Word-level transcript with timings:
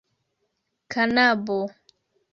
kanabo 0.91 1.59